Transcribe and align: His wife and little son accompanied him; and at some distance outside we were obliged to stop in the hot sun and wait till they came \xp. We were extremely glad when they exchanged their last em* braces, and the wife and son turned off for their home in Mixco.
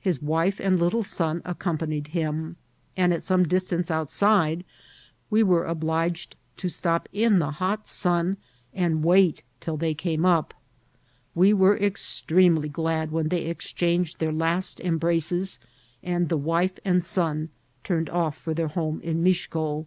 His 0.00 0.20
wife 0.20 0.58
and 0.58 0.80
little 0.80 1.04
son 1.04 1.42
accompanied 1.44 2.08
him; 2.08 2.56
and 2.96 3.12
at 3.14 3.22
some 3.22 3.46
distance 3.46 3.88
outside 3.88 4.64
we 5.30 5.44
were 5.44 5.64
obliged 5.64 6.34
to 6.56 6.68
stop 6.68 7.08
in 7.12 7.38
the 7.38 7.52
hot 7.52 7.86
sun 7.86 8.36
and 8.74 9.04
wait 9.04 9.44
till 9.60 9.76
they 9.76 9.94
came 9.94 10.22
\xp. 10.22 10.50
We 11.36 11.52
were 11.52 11.76
extremely 11.76 12.68
glad 12.68 13.12
when 13.12 13.28
they 13.28 13.42
exchanged 13.42 14.18
their 14.18 14.32
last 14.32 14.80
em* 14.82 14.98
braces, 14.98 15.60
and 16.02 16.28
the 16.28 16.36
wife 16.36 16.80
and 16.84 17.04
son 17.04 17.50
turned 17.84 18.10
off 18.10 18.36
for 18.36 18.52
their 18.54 18.66
home 18.66 19.00
in 19.02 19.22
Mixco. 19.22 19.86